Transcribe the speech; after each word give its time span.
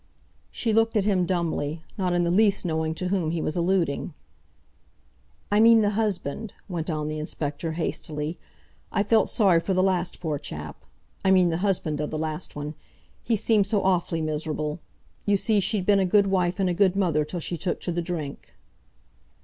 She 0.49 0.73
looked 0.73 0.97
at 0.97 1.05
him 1.05 1.27
dumbly; 1.27 1.83
not 1.95 2.11
in 2.11 2.23
the 2.23 2.31
least 2.31 2.65
knowing 2.65 2.95
to 2.95 3.09
whom 3.09 3.29
he 3.29 3.39
was 3.39 3.55
alluding. 3.55 4.15
"I 5.51 5.59
mean 5.59 5.81
the 5.81 5.91
husband," 5.91 6.55
went 6.67 6.89
on 6.89 7.07
the 7.07 7.19
inspector 7.19 7.73
hastily. 7.73 8.39
"I 8.91 9.03
felt 9.03 9.29
sorry 9.29 9.59
for 9.59 9.75
the 9.75 9.83
last 9.83 10.19
poor 10.19 10.39
chap—I 10.39 11.29
mean 11.29 11.51
the 11.51 11.57
husband 11.57 12.01
of 12.01 12.09
the 12.09 12.17
last 12.17 12.55
one—he 12.55 13.35
seemed 13.35 13.67
so 13.67 13.83
awfully 13.83 14.21
miserable. 14.21 14.79
You 15.27 15.37
see, 15.37 15.59
she'd 15.59 15.85
been 15.85 15.99
a 15.99 16.05
good 16.07 16.25
wife 16.25 16.59
and 16.59 16.67
a 16.67 16.73
good 16.73 16.95
mother 16.95 17.23
till 17.23 17.39
she 17.39 17.55
took 17.55 17.79
to 17.81 17.91
the 17.91 18.01
drink." 18.01 18.55